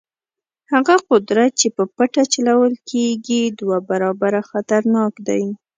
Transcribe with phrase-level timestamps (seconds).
[0.71, 5.43] هغه قدرت چې په پټه چلول کېږي دوه برابره خطرناک دی.